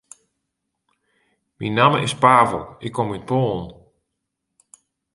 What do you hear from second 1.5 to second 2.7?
Myn namme is Pavel,